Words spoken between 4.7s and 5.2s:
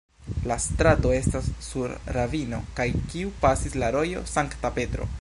Petro.